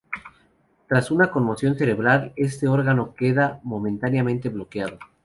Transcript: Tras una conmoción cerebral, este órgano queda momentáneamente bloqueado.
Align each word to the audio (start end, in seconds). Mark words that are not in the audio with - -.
Tras 0.87 1.11
una 1.11 1.29
conmoción 1.29 1.75
cerebral, 1.75 2.33
este 2.35 2.67
órgano 2.67 3.13
queda 3.13 3.59
momentáneamente 3.61 4.49
bloqueado. 4.49 4.97